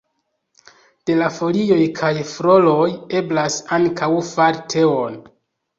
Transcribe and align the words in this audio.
De 1.09 1.17
la 1.19 1.27
folioj 1.35 1.79
kaj 2.01 2.11
floroj 2.31 2.89
eblas 3.21 3.61
ankaŭ 3.79 4.13
fari 4.35 4.69
teon. 4.77 5.25